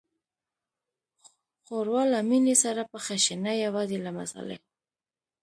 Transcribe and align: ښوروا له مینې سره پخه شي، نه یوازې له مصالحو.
ښوروا 1.65 2.03
له 2.13 2.19
مینې 2.29 2.55
سره 2.63 2.81
پخه 2.91 3.15
شي، 3.23 3.35
نه 3.45 3.51
یوازې 3.65 3.97
له 4.05 4.11
مصالحو. 4.19 4.67